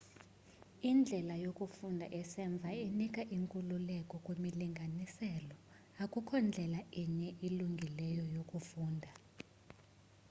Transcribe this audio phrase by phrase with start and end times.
[0.89, 5.55] indlela yokufunda esemva inika inkululeko kwimilinganiselo
[6.03, 9.09] akukho ndlela inye ilungileyo yokufunda